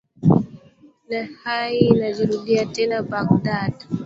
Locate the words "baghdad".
3.03-3.73